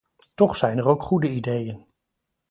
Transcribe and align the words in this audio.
Toch 0.35 0.55
zijn 0.57 0.77
er 0.77 0.87
ook 0.87 1.01
goede 1.01 1.29
ideeën. 1.29 1.85